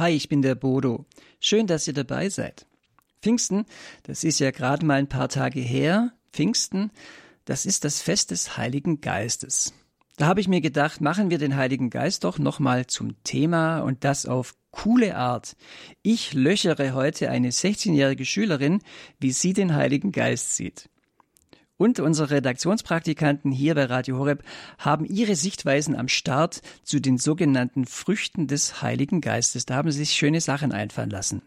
[0.00, 1.04] Hi, ich bin der Bodo.
[1.40, 2.66] Schön, dass ihr dabei seid.
[3.20, 3.66] Pfingsten,
[4.04, 6.14] das ist ja gerade mal ein paar Tage her.
[6.32, 6.90] Pfingsten,
[7.44, 9.74] das ist das Fest des Heiligen Geistes.
[10.16, 14.02] Da habe ich mir gedacht, machen wir den Heiligen Geist doch nochmal zum Thema und
[14.04, 15.54] das auf coole Art.
[16.00, 18.80] Ich löchere heute eine 16-jährige Schülerin,
[19.18, 20.88] wie sie den Heiligen Geist sieht.
[21.80, 24.44] Und unsere Redaktionspraktikanten hier bei Radio Horeb
[24.76, 29.64] haben ihre Sichtweisen am Start zu den sogenannten Früchten des Heiligen Geistes.
[29.64, 31.40] Da haben sie sich schöne Sachen einfallen lassen.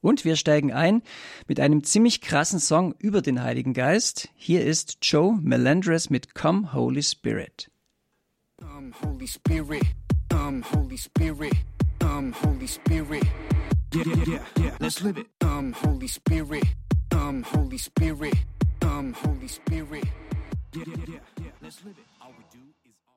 [0.00, 1.02] Und wir steigen ein
[1.48, 4.30] mit einem ziemlich krassen Song über den Heiligen Geist.
[4.36, 7.70] Hier ist Joe Melendres mit Come Holy Spirit.
[8.62, 9.84] Um, Holy Spirit,
[10.32, 11.52] um, Holy Spirit,
[12.00, 13.26] um, Holy Spirit.
[13.94, 14.76] Yeah, yeah, yeah, yeah.
[14.78, 15.26] Let's live it.
[15.42, 16.64] Um, Holy Spirit,
[17.12, 18.34] um, Holy Spirit,
[18.82, 20.04] Holy Spirit.
[20.74, 21.50] Yeah, yeah, yeah, yeah.
[21.62, 22.04] Let's live it.
[22.20, 23.14] All we do is all.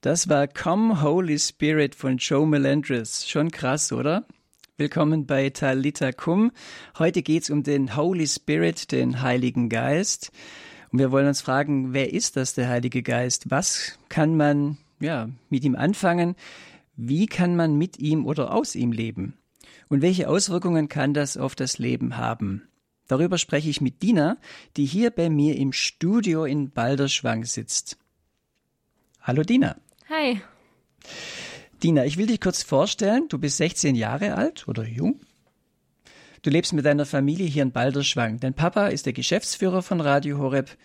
[0.00, 3.28] Das war Come Holy Spirit von Joe Melendres.
[3.28, 4.26] Schon krass, oder?
[4.76, 6.52] Willkommen bei Talita Kum.
[6.98, 10.30] Heute geht's um den Holy Spirit, den Heiligen Geist.
[10.92, 13.50] Und wir wollen uns fragen, wer ist das, der Heilige Geist?
[13.50, 16.36] Was kann man ja, mit ihm anfangen?
[16.96, 19.34] Wie kann man mit ihm oder aus ihm leben?
[19.88, 22.68] Und welche Auswirkungen kann das auf das Leben haben?
[23.06, 24.38] Darüber spreche ich mit Dina,
[24.76, 27.98] die hier bei mir im Studio in Balderschwang sitzt.
[29.20, 29.76] Hallo Dina.
[30.08, 30.40] Hi.
[31.82, 33.28] Dina, ich will dich kurz vorstellen.
[33.28, 35.20] Du bist 16 Jahre alt oder jung.
[36.42, 38.38] Du lebst mit deiner Familie hier in Balderschwang.
[38.40, 40.76] Dein Papa ist der Geschäftsführer von Radio Horeb.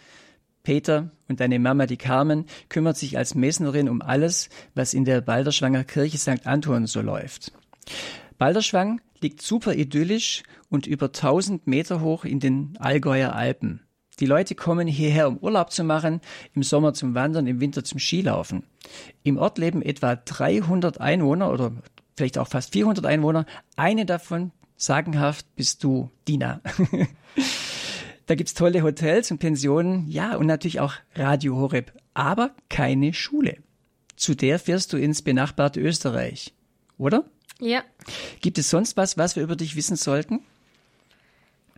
[0.63, 5.21] Peter und deine Mama, die Carmen, kümmert sich als Messnerin um alles, was in der
[5.21, 6.45] Balderschwanger Kirche St.
[6.45, 7.51] Anton so läuft.
[8.39, 13.81] Balderschwang liegt super idyllisch und über 1000 Meter hoch in den Allgäuer Alpen.
[14.21, 16.21] Die Leute kommen hierher, um Urlaub zu machen,
[16.55, 18.63] im Sommer zum Wandern, im Winter zum Skilaufen.
[19.23, 21.73] Im Ort leben etwa 300 Einwohner oder
[22.15, 23.45] vielleicht auch fast 400 Einwohner.
[23.75, 26.61] Eine davon sagenhaft bist du, Dina.
[28.25, 33.57] da gibt's tolle Hotels und Pensionen, ja, und natürlich auch Radio Horeb, aber keine Schule.
[34.15, 36.53] Zu der fährst du ins benachbarte Österreich,
[36.97, 37.25] oder?
[37.59, 37.83] Ja,
[38.41, 40.39] Gibt es sonst was, was wir über dich wissen sollten?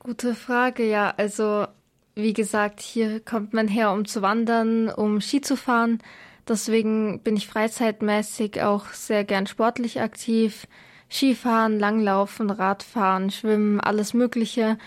[0.03, 0.87] gute Frage.
[0.87, 1.67] Ja, also
[2.15, 5.99] wie gesagt, hier kommt man her, um zu wandern, um Ski zu fahren.
[6.47, 10.67] Deswegen bin ich freizeitmäßig auch sehr gern sportlich aktiv.
[11.09, 14.77] Skifahren, Langlaufen, Radfahren, Schwimmen, alles Mögliche.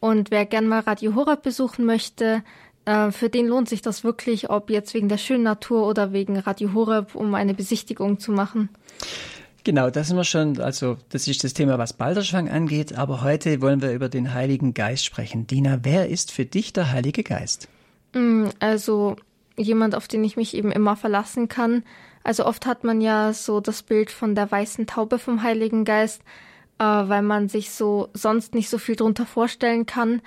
[0.00, 2.42] Und wer gern mal Radio Horeb besuchen möchte,
[2.84, 6.38] äh, für den lohnt sich das wirklich, ob jetzt wegen der schönen Natur oder wegen
[6.38, 8.70] Radio Horeb, um eine Besichtigung zu machen.
[9.64, 13.62] Genau, das sind wir schon, also das ist das Thema, was Balderschwang angeht, aber heute
[13.62, 15.46] wollen wir über den Heiligen Geist sprechen.
[15.46, 17.68] Dina, wer ist für dich der Heilige Geist?
[18.12, 19.16] Mm, Also
[19.56, 21.82] jemand, auf den ich mich eben immer verlassen kann.
[22.24, 26.20] Also oft hat man ja so das Bild von der weißen Taube vom Heiligen Geist,
[26.78, 30.20] äh, weil man sich so sonst nicht so viel drunter vorstellen kann.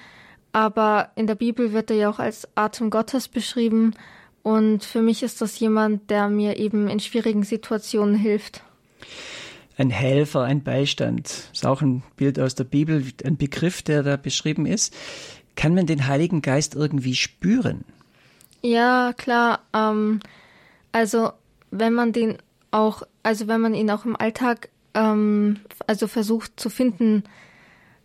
[0.51, 3.93] Aber in der Bibel wird er ja auch als Atem Gottes beschrieben.
[4.41, 8.63] Und für mich ist das jemand, der mir eben in schwierigen Situationen hilft.
[9.77, 11.49] Ein Helfer, ein Beistand.
[11.53, 14.95] Ist auch ein Bild aus der Bibel, ein Begriff, der da beschrieben ist.
[15.55, 17.83] Kann man den Heiligen Geist irgendwie spüren?
[18.61, 19.61] Ja, klar.
[19.73, 20.19] Ähm,
[20.91, 21.31] also
[21.71, 22.37] wenn man den
[22.71, 27.23] auch, also wenn man ihn auch im Alltag, ähm, also versucht zu finden,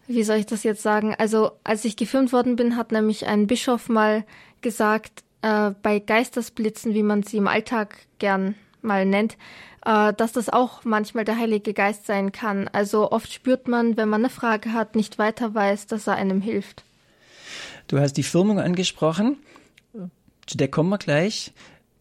[0.07, 1.15] wie soll ich das jetzt sagen?
[1.17, 4.25] Also als ich gefilmt worden bin, hat nämlich ein Bischof mal
[4.61, 8.55] gesagt, äh, bei Geistesblitzen, wie man sie im Alltag gern
[8.85, 9.37] mal nennt,
[9.85, 12.69] äh, dass das auch manchmal der Heilige Geist sein kann.
[12.69, 16.41] Also oft spürt man, wenn man eine Frage hat, nicht weiter weiß, dass er einem
[16.41, 16.85] hilft.
[17.89, 19.37] Du hast die Firmung angesprochen.
[20.47, 21.53] Zu der kommen wir gleich.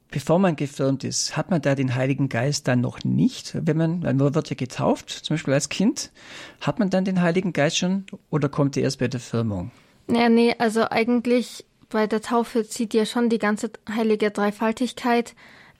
[0.09, 3.55] Bevor man gefirmt ist, hat man da den Heiligen Geist dann noch nicht?
[3.65, 6.11] Wenn man, man wird ja getauft, zum Beispiel als Kind,
[6.59, 9.71] hat man dann den Heiligen Geist schon oder kommt er erst bei der Firmung?
[10.09, 15.33] Ja, nee, also eigentlich bei der Taufe zieht ja schon die ganze heilige Dreifaltigkeit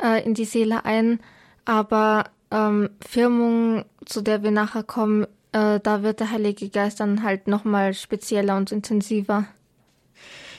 [0.03, 1.19] äh, in die Seele ein,
[1.65, 7.23] aber ähm, Firmung, zu der wir nachher kommen, äh, da wird der Heilige Geist dann
[7.23, 9.45] halt nochmal spezieller und intensiver.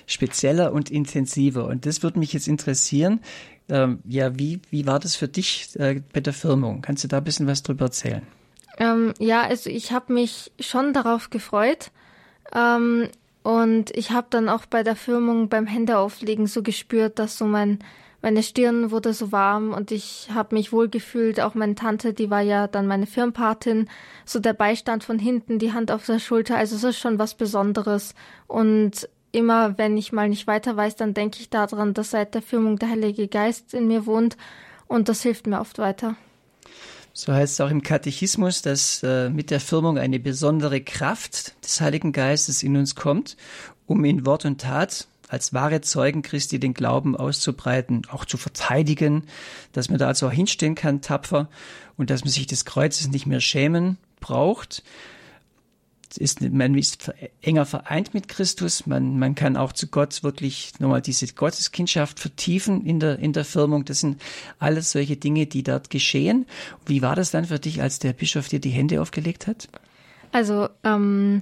[0.07, 1.67] spezieller und intensiver.
[1.67, 3.21] Und das würde mich jetzt interessieren.
[3.69, 6.83] Ähm, ja, wie, wie war das für dich äh, bei der Firmung?
[6.83, 8.27] Kannst du da ein bisschen was drüber erzählen?
[8.79, 11.91] Ähm, ja, also ich habe mich schon darauf gefreut.
[12.55, 13.09] Ähm,
[13.43, 17.79] und ich habe dann auch bei der Firmung beim Händeauflegen so gespürt, dass so mein
[18.23, 21.41] meine Stirn wurde so warm und ich habe mich wohl gefühlt.
[21.41, 23.89] Auch meine Tante, die war ja dann meine Firmpatin,
[24.25, 26.57] so der Beistand von hinten, die Hand auf der Schulter.
[26.57, 28.15] Also es ist schon was Besonderes.
[28.47, 32.43] Und immer, wenn ich mal nicht weiter weiß, dann denke ich daran, dass seit der
[32.43, 34.37] Firmung der Heilige Geist in mir wohnt
[34.87, 36.15] und das hilft mir oft weiter.
[37.15, 41.81] So heißt es auch im Katechismus, dass äh, mit der Firmung eine besondere Kraft des
[41.81, 43.37] Heiligen Geistes in uns kommt,
[43.87, 49.25] um in Wort und Tat als wahre Zeugen Christi den Glauben auszubreiten, auch zu verteidigen,
[49.73, 51.49] dass man da also auch hinstehen kann, tapfer,
[51.97, 54.83] und dass man sich des Kreuzes nicht mehr schämen braucht.
[56.19, 58.87] Ist, man ist enger vereint mit Christus.
[58.87, 63.47] Man, man kann auch zu Gott wirklich nochmal diese Gotteskindschaft vertiefen in der, in der
[63.47, 63.87] Firmung.
[63.87, 64.21] Das sind
[64.59, 66.45] alles solche Dinge, die dort geschehen.
[66.85, 69.69] Wie war das dann für dich, als der Bischof dir die Hände aufgelegt hat?
[70.33, 71.41] Also, ähm,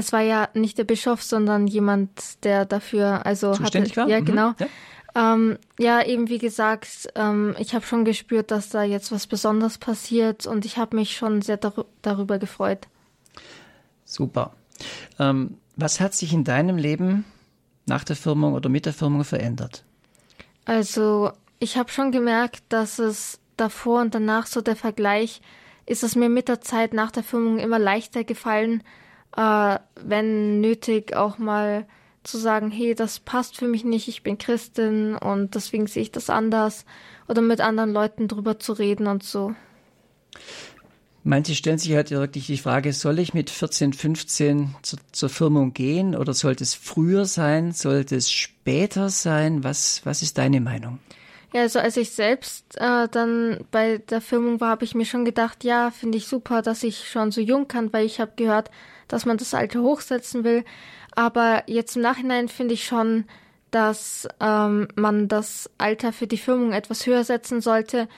[0.00, 4.08] es war ja nicht der Bischof, sondern jemand, der dafür, also Zuständig hatte, war?
[4.08, 4.24] ja Mhm.
[4.24, 4.52] genau.
[4.58, 4.66] Ja.
[5.14, 9.78] Ähm, ja, eben wie gesagt, ähm, ich habe schon gespürt, dass da jetzt was Besonderes
[9.78, 12.86] passiert und ich habe mich schon sehr dar darüber gefreut.
[14.04, 14.54] Super.
[15.18, 17.24] Ähm, was hat sich in deinem Leben
[17.86, 19.84] nach der Firmung oder mit der Firmung verändert?
[20.64, 25.40] Also ich habe schon gemerkt, dass es davor und danach so der Vergleich
[25.86, 28.82] ist es mir mit der Zeit nach der Firmung immer leichter gefallen,
[29.36, 31.86] äh, wenn nötig auch mal
[32.22, 36.12] zu sagen, hey, das passt für mich nicht, ich bin Christin und deswegen sehe ich
[36.12, 36.84] das anders
[37.28, 39.54] oder mit anderen Leuten drüber zu reden und so.
[41.22, 45.74] Manche stellen sich halt wirklich die Frage, soll ich mit 14, 15 zu, zur Firmung
[45.74, 49.62] gehen oder sollte es früher sein, sollte es später sein?
[49.62, 50.98] Was, was ist deine Meinung?
[51.52, 55.24] Ja, also als ich selbst äh, dann bei der Firmung war, habe ich mir schon
[55.24, 58.70] gedacht, ja, finde ich super, dass ich schon so jung kann, weil ich habe gehört,
[59.08, 60.64] dass man das Alter hochsetzen will.
[61.12, 63.24] Aber jetzt im Nachhinein finde ich schon,
[63.72, 68.08] dass ähm, man das Alter für die Firmung etwas höher setzen sollte,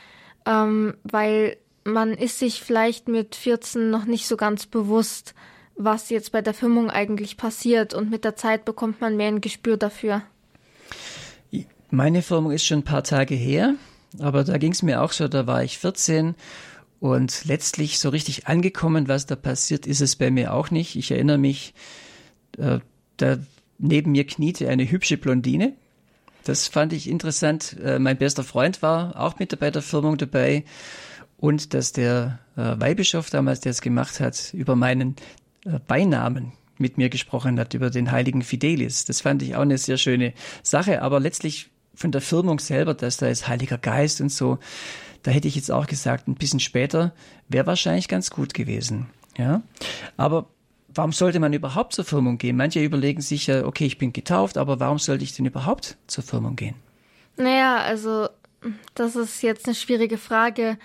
[0.47, 5.35] ähm, weil man ist sich vielleicht mit 14 noch nicht so ganz bewusst,
[5.75, 9.41] was jetzt bei der Firmung eigentlich passiert und mit der Zeit bekommt man mehr ein
[9.41, 10.23] Gespür dafür.
[11.95, 13.75] Meine Firmung ist schon ein paar Tage her,
[14.19, 16.35] aber da ging es mir auch so, da war ich 14
[17.01, 20.97] und letztlich so richtig angekommen, was da passiert, ist es bei mir auch nicht.
[20.97, 21.75] Ich erinnere mich,
[22.57, 22.79] äh,
[23.19, 23.37] da
[23.77, 25.75] neben mir kniete eine hübsche Blondine.
[26.45, 27.77] Das fand ich interessant.
[27.85, 30.65] Äh, mein bester Freund war auch mit bei der Firmung dabei
[31.37, 35.17] und dass der äh, Weihbischof damals, der es gemacht hat, über meinen
[35.67, 39.05] äh, Beinamen mit mir gesprochen hat, über den heiligen Fidelis.
[39.05, 43.17] Das fand ich auch eine sehr schöne Sache, aber letztlich von der Firmung selber, dass
[43.17, 44.59] da ist Heiliger Geist und so,
[45.23, 47.13] da hätte ich jetzt auch gesagt, ein bisschen später
[47.49, 49.07] wäre wahrscheinlich ganz gut gewesen.
[49.39, 49.63] Ja,
[50.17, 50.49] aber
[50.95, 52.57] warum sollte man überhaupt zur Firmung gehen?
[52.57, 56.25] Manche überlegen sich ja, okay, ich bin getauft, aber warum sollte ich denn überhaupt zur
[56.25, 56.75] Firmung gehen?
[57.37, 58.29] Naja, also
[58.95, 60.79] das ist jetzt eine schwierige Frage.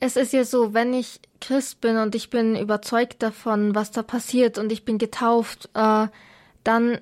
[0.00, 4.02] Es ist ja so, wenn ich Christ bin und ich bin überzeugt davon, was da
[4.02, 6.08] passiert und ich bin getauft, äh,
[6.64, 6.98] dann,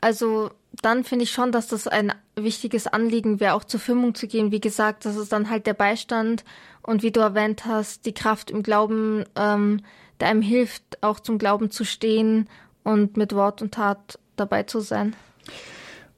[0.00, 0.50] also
[0.82, 4.50] dann finde ich schon, dass das ein wichtiges Anliegen wäre, auch zur Firmung zu gehen.
[4.50, 6.44] Wie gesagt, das ist dann halt der Beistand
[6.82, 9.80] und wie du erwähnt hast, die Kraft im Glauben, ähm,
[10.20, 12.48] der einem hilft, auch zum Glauben zu stehen
[12.82, 15.14] und mit Wort und Tat dabei zu sein.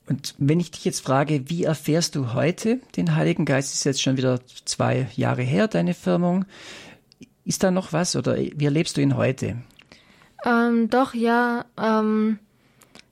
[0.09, 3.75] Und wenn ich dich jetzt frage, wie erfährst du heute den Heiligen Geist?
[3.75, 6.45] Ist jetzt schon wieder zwei Jahre her, deine Firmung.
[7.45, 9.57] Ist da noch was oder wie erlebst du ihn heute?
[10.45, 11.65] Ähm, doch, ja.
[11.77, 12.39] Ähm,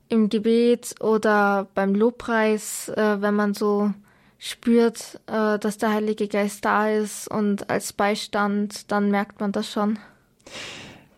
[0.09, 3.93] Im Gebet oder beim Lobpreis, äh, wenn man so
[4.39, 9.71] spürt, äh, dass der Heilige Geist da ist und als Beistand, dann merkt man das
[9.71, 9.99] schon.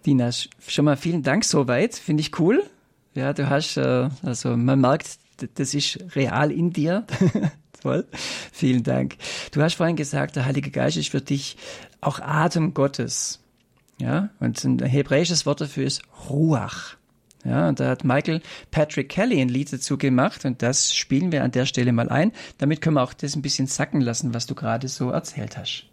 [0.05, 1.97] Dina, schon mal vielen Dank soweit.
[1.97, 2.63] Finde ich cool.
[3.15, 5.19] Ja, du hast, äh, also man merkt,
[5.55, 7.05] das ist real in dir.
[7.83, 8.07] Toll.
[8.53, 9.17] Vielen Dank.
[9.53, 11.57] Du hast vorhin gesagt, der Heilige Geist ist für dich
[12.01, 13.41] auch Atem Gottes.
[13.99, 16.97] Ja, und ein hebräisches Wort dafür ist Ruach.
[17.47, 21.45] Ja, und da hat Michael Patrick Kelly ein Lied dazu gemacht und das spielen wir
[21.45, 22.33] an der Stelle mal ein.
[22.59, 25.87] Damit können wir auch das ein bisschen sacken lassen, was du gerade so erzählt hast.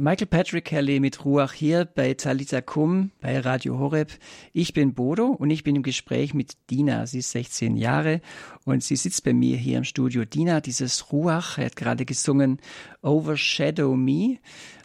[0.00, 4.12] Michael Patrick Kelly mit Ruach hier bei Talita Kum bei Radio Horeb.
[4.52, 7.04] Ich bin Bodo und ich bin im Gespräch mit Dina.
[7.08, 8.20] Sie ist 16 Jahre
[8.64, 10.24] und sie sitzt bei mir hier im Studio.
[10.24, 12.60] Dina, dieses Ruach, er hat gerade gesungen
[13.02, 14.38] Overshadow Me.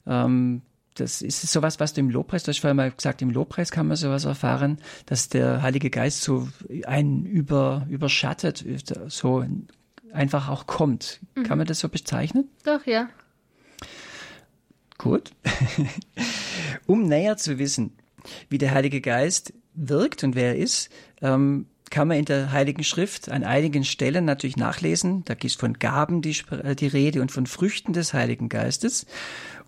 [0.08, 0.64] Ähm,
[0.96, 3.88] das ist sowas, was du im Lobpreis, du hast vorher mal gesagt, im Lobpreis kann
[3.88, 6.48] man sowas erfahren, dass der Heilige Geist so
[6.88, 8.66] einen über, überschattet,
[9.10, 9.46] so
[10.12, 11.20] einfach auch kommt.
[11.36, 11.44] Mhm.
[11.44, 12.50] Kann man das so bezeichnen?
[12.64, 13.10] Doch, ja.
[15.04, 15.32] Gut.
[16.86, 17.92] um näher zu wissen,
[18.48, 20.90] wie der Heilige Geist wirkt und wer er ist,
[21.22, 25.26] ähm, kann man in der Heiligen Schrift an einigen Stellen natürlich nachlesen.
[25.26, 26.38] Da gibt es von Gaben die,
[26.80, 29.06] die Rede und von Früchten des Heiligen Geistes.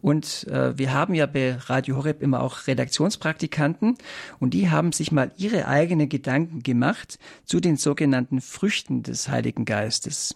[0.02, 3.98] Und äh, wir haben ja bei Radio Horeb immer auch Redaktionspraktikanten
[4.40, 9.66] und die haben sich mal ihre eigenen Gedanken gemacht zu den sogenannten Früchten des Heiligen
[9.66, 10.36] Geistes.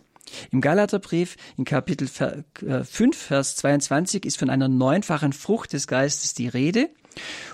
[0.52, 6.34] Im Galaterbrief in Kapitel 5, äh, Vers 22 ist von einer neunfachen Frucht des Geistes
[6.34, 6.90] die Rede.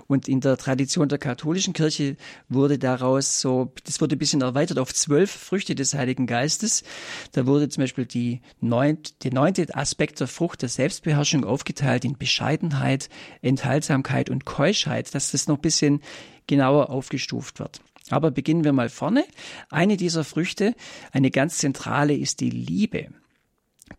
[0.08, 2.18] Und in der Tradition der katholischen Kirche
[2.50, 6.84] wurde daraus so, das wurde ein bisschen erweitert auf zwölf Früchte des Heiligen Geistes.
[7.32, 12.18] Da wurde zum Beispiel die neunt, der neunte Aspekt der Frucht der Selbstbeherrschung aufgeteilt in
[12.18, 13.10] Bescheidenheit,
[13.42, 16.02] Enthaltsamkeit und Keuschheit, dass das noch ein bisschen
[16.48, 17.82] genauer aufgestuft wird.
[18.10, 19.26] Aber beginnen wir mal vorne.
[19.70, 20.76] Eine dieser Früchte,
[21.12, 23.10] eine ganz zentrale, ist die Liebe.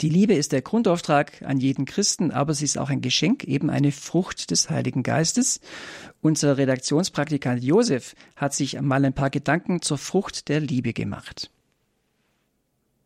[0.00, 3.70] Die Liebe ist der Grundauftrag an jeden Christen, aber sie ist auch ein Geschenk, eben
[3.70, 5.60] eine Frucht des Heiligen Geistes.
[6.20, 11.50] Unser Redaktionspraktikant Josef hat sich mal ein paar Gedanken zur Frucht der Liebe gemacht.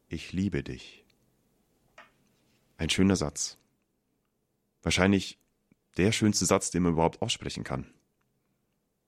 [0.09, 1.04] Ich liebe dich.
[2.78, 3.59] Ein schöner Satz.
[4.83, 5.38] Wahrscheinlich
[5.99, 7.87] der schönste Satz, den man überhaupt aussprechen kann.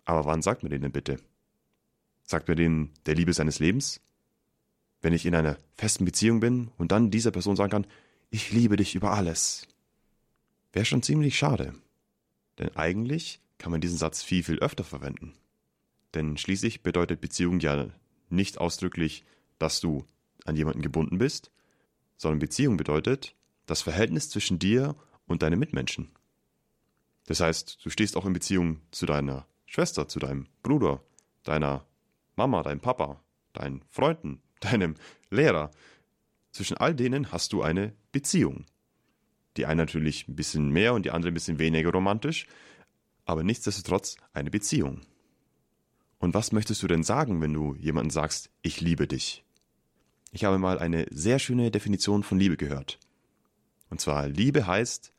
[0.04, 1.16] Aber wann sagt man den denn bitte?
[2.32, 4.00] Sagt man den der Liebe seines Lebens?
[5.02, 7.86] wenn ich in einer festen Beziehung bin und dann dieser Person sagen kann,
[8.30, 9.66] ich liebe dich über alles.
[10.72, 11.74] Wäre schon ziemlich schade.
[12.58, 15.34] Denn eigentlich kann man diesen Satz viel, viel öfter verwenden.
[16.14, 17.88] Denn schließlich bedeutet Beziehung ja
[18.30, 19.24] nicht ausdrücklich,
[19.58, 20.06] dass du
[20.44, 21.50] an jemanden gebunden bist,
[22.16, 23.34] sondern Beziehung bedeutet
[23.66, 24.94] das Verhältnis zwischen dir
[25.26, 26.10] und deinen Mitmenschen.
[27.26, 31.02] Das heißt, du stehst auch in Beziehung zu deiner Schwester, zu deinem Bruder,
[31.44, 31.86] deiner
[32.36, 33.22] Mama, deinem Papa,
[33.52, 34.94] deinen Freunden, deinem
[35.30, 35.70] Lehrer.
[36.50, 38.66] Zwischen all denen hast du eine Beziehung.
[39.56, 42.46] Die eine natürlich ein bisschen mehr und die andere ein bisschen weniger romantisch,
[43.24, 45.00] aber nichtsdestotrotz eine Beziehung.
[46.18, 49.44] Und was möchtest du denn sagen, wenn du jemandem sagst, ich liebe dich?
[50.30, 52.98] Ich habe mal eine sehr schöne Definition von Liebe gehört.
[53.90, 55.12] Und zwar, Liebe heißt,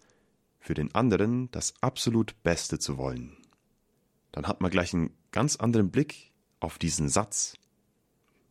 [0.59, 3.37] für den anderen das absolut Beste zu wollen.
[4.31, 6.32] Dann hat man gleich einen ganz anderen Blick
[6.63, 7.53] auf diesen Satz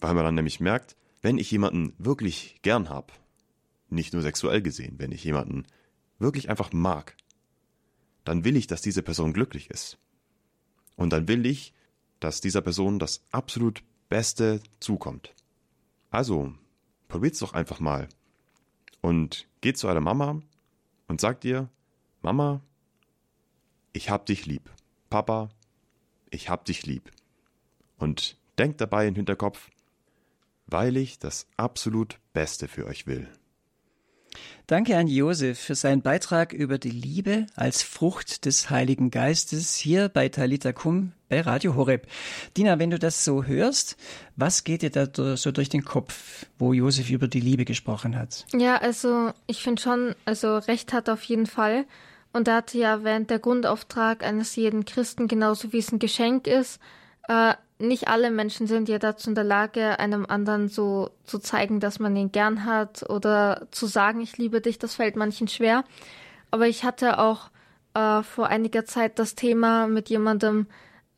[0.03, 3.13] weil man dann nämlich merkt, wenn ich jemanden wirklich gern habe,
[3.89, 5.65] nicht nur sexuell gesehen, wenn ich jemanden
[6.19, 7.17] wirklich einfach mag,
[8.25, 9.99] dann will ich, dass diese Person glücklich ist.
[10.97, 11.73] Und dann will ich,
[12.21, 15.35] dass dieser Person das absolut Beste zukommt.
[16.11, 16.53] Also,
[17.09, 18.09] probiert's doch einfach mal.
[19.01, 20.43] Und geht zu eurer Mama
[21.07, 21.69] und sagt ihr,
[22.23, 22.61] Mama,
[23.93, 24.71] ich hab dich lieb.
[25.11, 25.49] Papa,
[26.31, 27.11] ich hab dich lieb.
[28.03, 29.71] Und denkt dabei im Hinterkopf,
[30.67, 33.29] weil ich das absolut Beste für euch will.
[34.67, 40.09] Danke an Josef für seinen Beitrag über die Liebe als Frucht des Heiligen Geistes hier
[40.09, 42.09] bei Talita Kum bei Radio Horeb.
[42.57, 43.97] Dina, wenn du das so hörst,
[44.35, 48.47] was geht dir da so durch den Kopf, wo Josef über die Liebe gesprochen hat?
[48.53, 51.85] Ja, also ich finde schon, also Recht hat auf jeden Fall.
[52.33, 56.49] Und da hatte ja während der Grundauftrag eines jeden Christen, genauso wie es ein Geschenk
[56.49, 56.81] ist,
[57.29, 61.81] äh, nicht alle Menschen sind ja dazu in der Lage, einem anderen so zu zeigen,
[61.81, 65.85] dass man ihn gern hat oder zu sagen, ich liebe dich, das fällt manchen schwer.
[66.51, 67.51] Aber ich hatte auch
[67.95, 70.67] äh, vor einiger Zeit das Thema mit jemandem,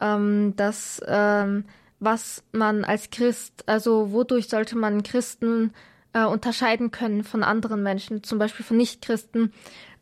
[0.01, 1.65] ähm, dass ähm,
[2.01, 5.73] was man als Christ, also wodurch sollte man Christen
[6.13, 9.53] äh, unterscheiden können von anderen Menschen, zum Beispiel von Nichtchristen.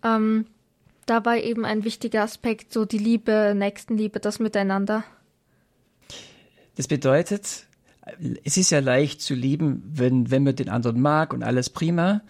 [0.02, 0.46] Ähm,
[1.06, 5.04] da war eben ein wichtiger Aspekt, so die Liebe, Nächstenliebe, das Miteinander.
[6.76, 7.66] Das bedeutet,
[8.44, 12.22] es ist ja leicht zu lieben, wenn, wenn man den anderen mag und alles prima.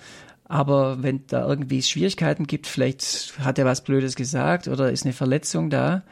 [0.45, 5.15] Aber wenn da irgendwie Schwierigkeiten gibt, vielleicht hat er was Blödes gesagt oder ist eine
[5.15, 6.03] Verletzung da,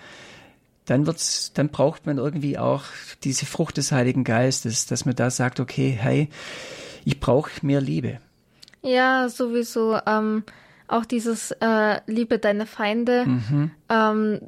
[0.87, 2.85] dann wird's, dann braucht man irgendwie auch
[3.23, 6.31] diese Frucht des Heiligen Geistes, dass man da sagt, okay, hey,
[7.05, 8.19] ich brauche mehr Liebe.
[8.83, 9.99] Ja, sowieso.
[10.07, 10.43] Ähm,
[10.89, 13.27] auch dieses äh, Liebe deine Feinde.
[13.27, 13.71] Mhm.
[13.89, 14.41] Ähm,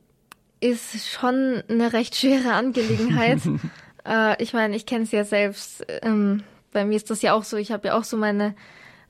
[0.63, 3.41] ist schon eine recht schwere Angelegenheit.
[4.07, 5.85] äh, ich meine, ich kenne es ja selbst.
[6.03, 7.57] Ähm, bei mir ist das ja auch so.
[7.57, 8.55] Ich habe ja auch so meine,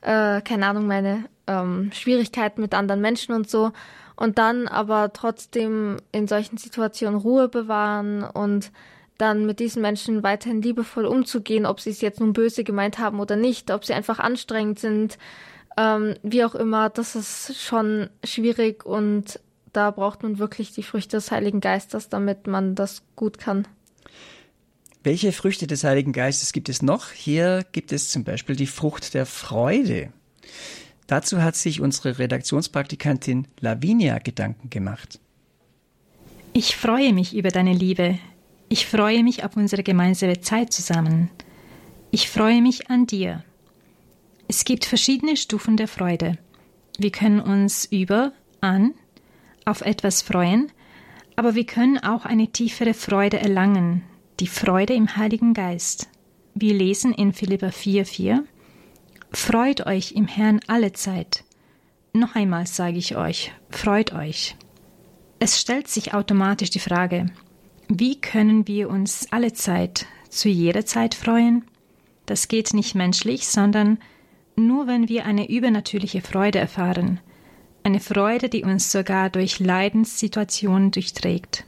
[0.01, 3.71] äh, keine Ahnung, meine ähm, Schwierigkeiten mit anderen Menschen und so.
[4.15, 8.71] Und dann aber trotzdem in solchen Situationen Ruhe bewahren und
[9.17, 13.19] dann mit diesen Menschen weiterhin liebevoll umzugehen, ob sie es jetzt nun böse gemeint haben
[13.19, 15.17] oder nicht, ob sie einfach anstrengend sind,
[15.77, 19.39] ähm, wie auch immer, das ist schon schwierig und
[19.73, 23.67] da braucht man wirklich die Früchte des Heiligen Geistes, damit man das gut kann.
[25.03, 27.11] Welche Früchte des Heiligen Geistes gibt es noch?
[27.11, 30.13] Hier gibt es zum Beispiel die Frucht der Freude.
[31.07, 35.19] Dazu hat sich unsere Redaktionspraktikantin Lavinia Gedanken gemacht.
[36.53, 38.17] Ich freue mich über deine Liebe.
[38.69, 41.29] Ich freue mich auf unsere gemeinsame Zeit zusammen.
[42.11, 43.43] Ich freue mich an dir.
[44.47, 46.37] Es gibt verschiedene Stufen der Freude.
[46.97, 48.93] Wir können uns über an,
[49.65, 50.71] auf etwas freuen,
[51.35, 54.03] aber wir können auch eine tiefere Freude erlangen,
[54.39, 56.09] die Freude im Heiligen Geist.
[56.53, 58.43] Wir lesen in Philippa 4,4
[59.31, 61.43] Freut euch im Herrn alle Zeit.
[62.13, 64.55] Noch einmal sage ich euch, freut euch.
[65.39, 67.25] Es stellt sich automatisch die Frage,
[67.87, 71.65] wie können wir uns alle Zeit, zu jeder Zeit freuen?
[72.27, 73.97] Das geht nicht menschlich, sondern
[74.55, 77.19] nur wenn wir eine übernatürliche Freude erfahren,
[77.83, 81.65] eine Freude, die uns sogar durch Leidenssituationen durchträgt.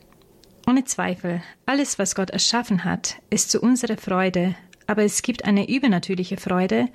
[0.67, 4.55] Ohne Zweifel, alles, was Gott erschaffen hat, ist zu unserer Freude,
[4.87, 6.87] aber es gibt eine übernatürliche Freude,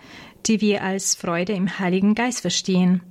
[0.46, 3.02] die wir als Freude im Heiligen Geist verstehen.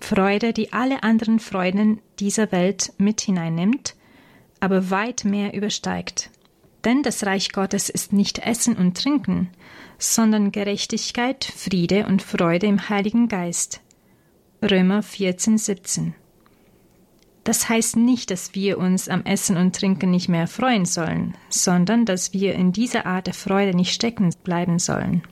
[0.00, 3.94] Freude, die alle anderen Freuden dieser Welt mit hineinnimmt,
[4.60, 6.30] aber weit mehr übersteigt.
[6.84, 9.50] Denn das Reich Gottes ist nicht Essen und Trinken,
[9.98, 13.80] sondern Gerechtigkeit, Friede und Freude im Heiligen Geist.
[14.62, 16.14] Römer 14, 17.
[17.44, 22.06] Das heißt nicht, dass wir uns am Essen und Trinken nicht mehr freuen sollen, sondern
[22.06, 25.22] dass wir in dieser Art der Freude nicht stecken bleiben sollen.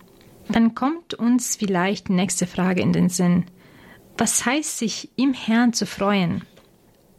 [0.49, 3.47] Dann kommt uns vielleicht die nächste Frage in den Sinn.
[4.19, 6.45] Was heißt sich im Herrn zu freuen?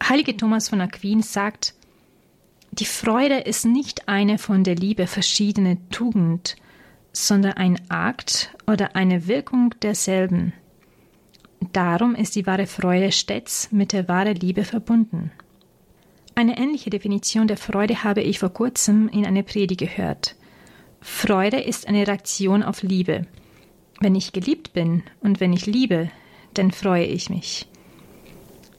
[0.02, 1.74] Heilige Thomas von Aquin sagt,
[2.70, 6.56] die Freude ist nicht eine von der Liebe verschiedene Tugend,
[7.12, 10.52] sondern ein Akt oder eine Wirkung derselben.
[11.72, 15.30] Darum ist die wahre Freude stets mit der wahren Liebe verbunden.
[16.34, 20.36] Eine ähnliche Definition der Freude habe ich vor kurzem in einer Predigt gehört.
[21.00, 23.26] Freude ist eine Reaktion auf Liebe.
[24.00, 26.10] Wenn ich geliebt bin und wenn ich liebe,
[26.52, 27.66] dann freue ich mich.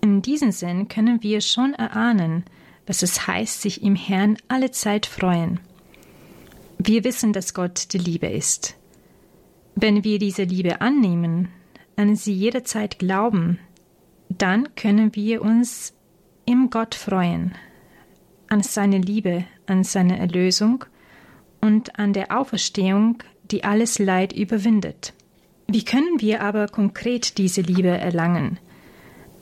[0.02, 2.44] In diesem Sinn können wir schon erahnen,
[2.86, 5.60] was es heißt, sich im Herrn alle Zeit freuen.
[6.78, 8.76] Wir wissen, dass Gott die Liebe ist.
[9.76, 11.50] Wenn wir diese Liebe annehmen,
[11.98, 13.60] an sie jederzeit glauben,
[14.30, 15.94] dann können wir uns
[16.46, 17.56] im Gott freuen,
[18.48, 20.86] an seine Liebe, an seine Erlösung
[21.60, 25.14] und an der Auferstehung, die alles Leid überwindet.
[25.68, 28.60] Wie können wir aber konkret diese Liebe erlangen?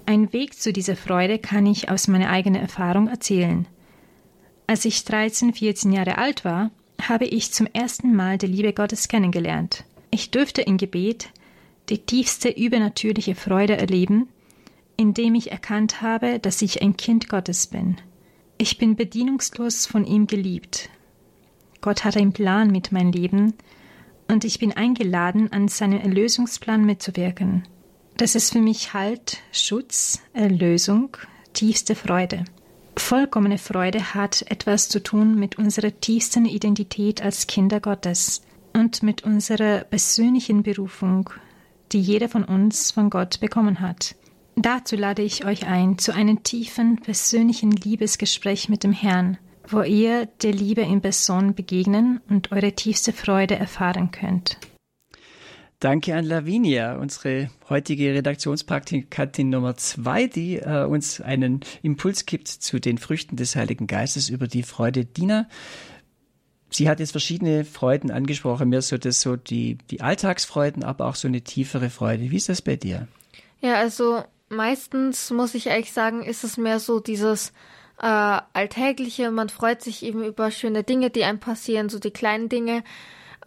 [0.07, 3.67] Ein Weg zu dieser Freude kann ich aus meiner eigenen Erfahrung erzählen.
[4.65, 9.07] Als ich 13, 14 Jahre alt war, habe ich zum ersten Mal die Liebe Gottes
[9.07, 9.83] kennengelernt.
[10.09, 11.29] Ich durfte im Gebet
[11.89, 14.27] die tiefste übernatürliche Freude erleben,
[14.97, 17.97] indem ich erkannt habe, dass ich ein Kind Gottes bin.
[18.57, 20.89] Ich bin bedienungslos von ihm geliebt.
[21.81, 23.53] Gott hat einen Plan mit meinem Leben
[24.27, 27.67] und ich bin eingeladen, an seinem Erlösungsplan mitzuwirken.
[28.17, 31.17] Das ist für mich Halt, Schutz, Erlösung,
[31.53, 32.45] tiefste Freude.
[32.97, 38.41] Vollkommene Freude hat etwas zu tun mit unserer tiefsten Identität als Kinder Gottes
[38.73, 41.29] und mit unserer persönlichen Berufung,
[41.91, 44.15] die jeder von uns von Gott bekommen hat.
[44.55, 50.27] Dazu lade ich euch ein zu einem tiefen persönlichen Liebesgespräch mit dem Herrn, wo ihr
[50.41, 54.57] der Liebe in Person begegnen und eure tiefste Freude erfahren könnt.
[55.79, 62.79] Danke an Lavinia, unsere heutige Redaktionspraktikantin Nummer zwei, die äh, uns einen Impuls gibt zu
[62.79, 65.03] den Früchten des Heiligen Geistes über die Freude.
[65.03, 65.49] Dina,
[66.69, 71.15] sie hat jetzt verschiedene Freuden angesprochen, mehr so das so die, die Alltagsfreuden, aber auch
[71.15, 72.31] so eine tiefere Freude.
[72.31, 73.07] Wie ist das bei dir?
[73.61, 77.51] Ja, also meistens muss ich ehrlich sagen, ist es mehr so dieses
[77.99, 79.31] äh, Alltägliche.
[79.31, 82.83] Man freut sich eben über schöne Dinge, die einem passieren, so die kleinen Dinge.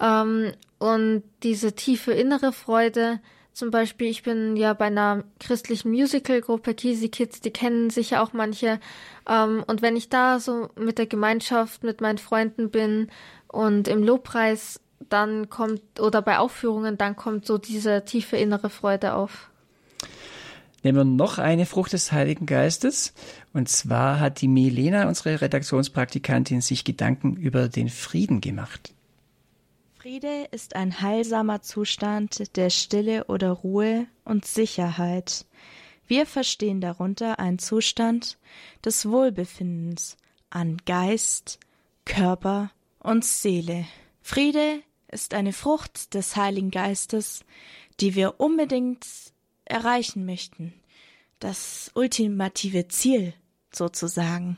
[0.01, 3.21] Ähm, und diese tiefe innere Freude,
[3.59, 8.33] zum Beispiel, ich bin ja bei einer christlichen Musicalgruppe, Kisi Kids, die kennen sicher auch
[8.33, 8.79] manche.
[9.29, 13.09] Ähm, und wenn ich da so mit der Gemeinschaft, mit meinen Freunden bin
[13.49, 19.15] und im Lobpreis, dann kommt, oder bei Aufführungen, dann kommt so diese tiefe innere Freude
[19.15, 19.51] auf.
[20.85, 23.13] Nehmen wir noch eine Frucht des Heiligen Geistes.
[23.53, 28.93] Und zwar hat die Milena, unsere Redaktionspraktikantin, sich Gedanken über den Frieden gemacht.
[30.09, 35.45] Friede ist ein heilsamer Zustand der Stille oder Ruhe und Sicherheit.
[36.07, 38.39] Wir verstehen darunter einen Zustand
[38.83, 40.17] des Wohlbefindens
[40.49, 41.59] an Geist,
[42.07, 43.85] Körper und Seele.
[44.23, 47.45] Friede ist eine Frucht des Heiligen Geistes,
[48.01, 49.05] die wir unbedingt
[49.67, 50.73] erreichen möchten.
[51.39, 53.35] Das ultimative Ziel
[53.71, 54.57] sozusagen.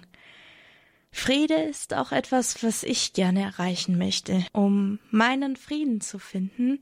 [1.12, 4.44] Friede ist auch etwas, was ich gerne erreichen möchte.
[4.52, 6.80] Um meinen Frieden zu finden,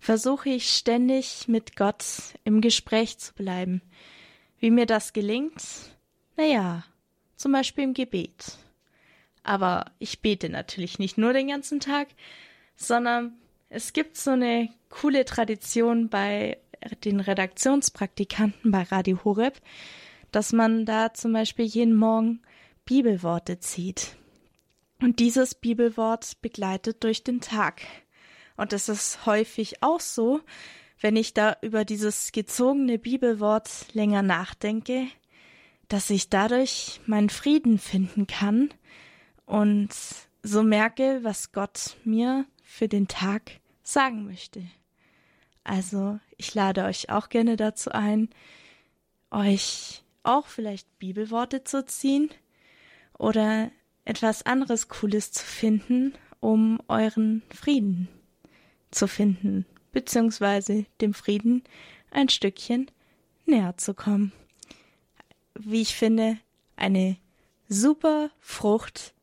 [0.00, 2.04] versuche ich ständig mit Gott
[2.44, 3.82] im Gespräch zu bleiben.
[4.58, 5.62] Wie mir das gelingt?
[6.36, 6.84] Naja,
[7.36, 8.58] zum Beispiel im Gebet.
[9.42, 12.08] Aber ich bete natürlich nicht nur den ganzen Tag,
[12.76, 13.34] sondern
[13.68, 16.58] es gibt so eine coole Tradition bei
[17.04, 19.60] den Redaktionspraktikanten bei Radio Horeb,
[20.32, 22.40] dass man da zum Beispiel jeden Morgen
[22.88, 24.16] Bibelworte zieht.
[25.02, 27.82] Und dieses Bibelwort begleitet durch den Tag.
[28.56, 30.40] Und es ist häufig auch so,
[30.98, 35.06] wenn ich da über dieses gezogene Bibelwort länger nachdenke,
[35.88, 38.70] dass ich dadurch meinen Frieden finden kann
[39.44, 39.90] und
[40.42, 44.64] so merke, was Gott mir für den Tag sagen möchte.
[45.62, 48.30] Also ich lade euch auch gerne dazu ein,
[49.30, 52.30] euch auch vielleicht Bibelworte zu ziehen
[53.18, 53.70] oder
[54.04, 58.08] etwas anderes Cooles zu finden, um euren Frieden
[58.90, 61.62] zu finden, beziehungsweise dem Frieden
[62.10, 62.90] ein Stückchen
[63.44, 64.32] näher zu kommen.
[65.58, 66.38] Wie ich finde,
[66.76, 67.16] eine
[67.68, 69.14] super Frucht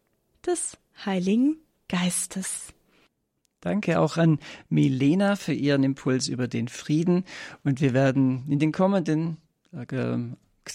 [0.45, 2.73] des Heiligen Geistes.
[3.61, 7.23] Danke auch an Milena für ihren Impuls über den Frieden.
[7.63, 9.37] Und wir werden in den kommenden
[9.71, 10.17] äh,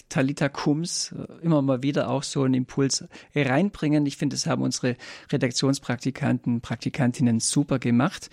[0.09, 4.05] Talita Kums äh, immer mal wieder auch so einen Impuls reinbringen.
[4.05, 4.95] Ich finde, das haben unsere
[5.31, 8.29] Redaktionspraktikanten, Praktikantinnen super gemacht.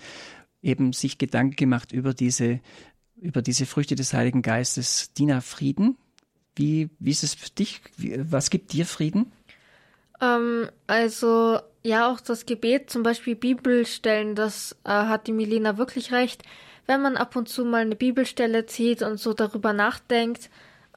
[0.61, 2.59] Eben sich Gedanken gemacht über diese,
[3.15, 5.13] über diese Früchte des Heiligen Geistes.
[5.13, 5.97] Dina Frieden.
[6.55, 7.81] Wie, wie ist es für dich?
[7.97, 9.31] Was gibt dir Frieden?
[10.21, 16.11] Ähm, also ja, auch das Gebet, zum Beispiel Bibelstellen, das äh, hat die Milena wirklich
[16.11, 16.43] recht.
[16.87, 20.49] Wenn man ab und zu mal eine Bibelstelle zieht und so darüber nachdenkt,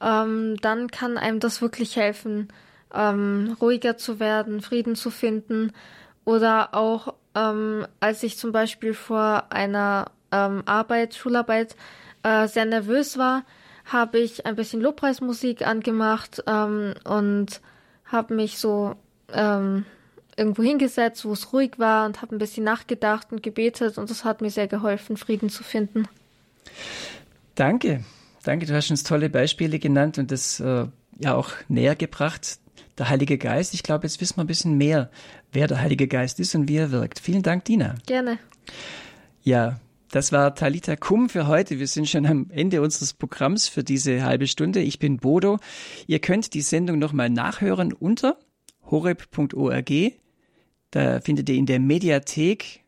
[0.02, 2.48] ähm, dann kann einem das wirklich helfen,
[2.92, 5.72] ähm, ruhiger zu werden, Frieden zu finden.
[6.24, 11.76] Oder auch, ähm, als ich zum Beispiel vor einer ähm, Arbeit, Schularbeit
[12.22, 13.44] äh, sehr nervös war,
[13.84, 17.60] habe ich ein bisschen Lobpreismusik angemacht ähm, und
[18.04, 18.94] habe mich so
[19.32, 19.84] ähm,
[20.36, 24.24] irgendwo hingesetzt, wo es ruhig war und habe ein bisschen nachgedacht und gebetet und das
[24.24, 26.08] hat mir sehr geholfen, Frieden zu finden.
[27.54, 28.04] Danke.
[28.42, 30.86] Danke, du hast uns tolle Beispiele genannt und das äh,
[31.18, 32.58] ja auch näher gebracht.
[32.98, 35.10] Der Heilige Geist, ich glaube, jetzt wissen wir ein bisschen mehr,
[35.52, 37.20] wer der Heilige Geist ist und wie er wirkt.
[37.20, 37.94] Vielen Dank, Dina.
[38.06, 38.38] Gerne.
[39.42, 41.78] Ja, das war Talita Kum für heute.
[41.78, 44.80] Wir sind schon am Ende unseres Programms für diese halbe Stunde.
[44.80, 45.58] Ich bin Bodo.
[46.06, 48.36] Ihr könnt die Sendung nochmal nachhören unter
[48.90, 49.90] horeb.org.
[50.90, 52.80] Da findet ihr in der Mediathek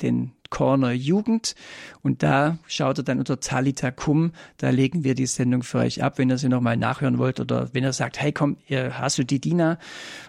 [0.00, 1.54] den Corner Jugend
[2.02, 6.02] und da schaut ihr dann unter Talita Kum, da legen wir die Sendung für euch
[6.02, 9.24] ab, wenn ihr sie nochmal nachhören wollt oder wenn ihr sagt, hey komm, hast du
[9.24, 9.78] die Dina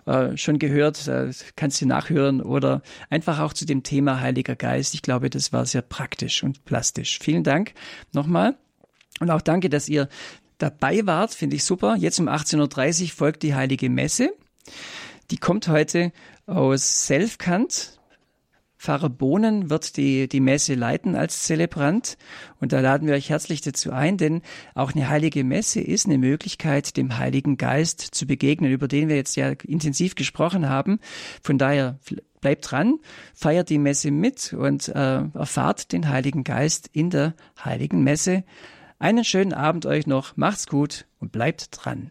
[0.06, 4.94] äh, schon gehört, äh, kannst du nachhören oder einfach auch zu dem Thema Heiliger Geist.
[4.94, 7.20] Ich glaube, das war sehr praktisch und plastisch.
[7.20, 7.74] Vielen Dank
[8.14, 8.56] nochmal
[9.20, 10.08] und auch danke, dass ihr
[10.58, 11.96] dabei wart, finde ich super.
[11.96, 14.32] Jetzt um 18.30 Uhr folgt die Heilige Messe.
[15.32, 16.12] Die kommt heute
[16.46, 18.01] aus Selfkant.
[18.82, 22.18] Pfarrer Bohnen wird die, die Messe leiten als Zelebrant.
[22.60, 24.42] Und da laden wir euch herzlich dazu ein, denn
[24.74, 29.18] auch eine heilige Messe ist eine Möglichkeit, dem Heiligen Geist zu begegnen, über den wir
[29.18, 31.00] jetzt ja intensiv gesprochen haben.
[31.44, 32.00] Von daher
[32.42, 32.98] bleibt dran,
[33.36, 38.44] feiert die Messe mit und äh, erfahrt den Heiligen Geist in der Heiligen Messe.
[38.98, 42.10] Einen schönen Abend euch noch, macht's gut und bleibt dran.